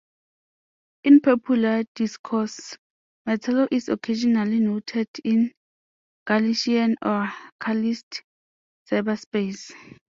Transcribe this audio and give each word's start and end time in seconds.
In 1.03 1.19
popular 1.19 1.83
discourse 1.93 2.75
Martelo 3.27 3.67
is 3.69 3.87
occasionally 3.87 4.59
noted 4.59 5.07
in 5.23 5.53
Galician 6.25 6.95
or 7.03 7.31
Carlist 7.61 8.23
cyberspace. 8.89 9.71